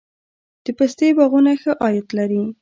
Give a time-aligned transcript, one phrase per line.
[0.63, 2.41] د پستې باغونه ښه عاید لري؟